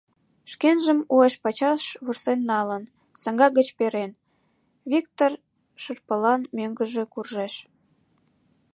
[0.51, 2.83] Шкенжым уэш-пачаш вурсен налын,
[3.21, 4.11] саҥга гыч перен,
[4.91, 5.31] Виктыр
[5.81, 7.53] шырпылан мӧҥгыжӧ куржеш.